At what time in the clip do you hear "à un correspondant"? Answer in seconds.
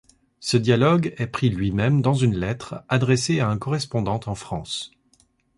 3.39-4.19